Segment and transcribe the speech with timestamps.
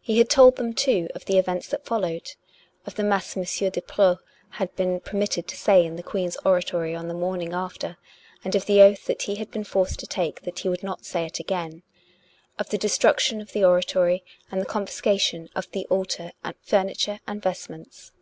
[0.00, 2.34] He had told them, too, of the events that followed;
[2.86, 3.42] of the mass M.
[3.42, 4.18] de Preau
[4.62, 7.96] had been permitted to say in the Queen's oratory on the morning after;
[8.44, 11.04] and of the oath that he had been forced to take that he would not
[11.04, 11.82] say it again;
[12.60, 16.30] of the destruction of the oratory and the con fiscation of the altar
[16.62, 18.12] furniture and vestments.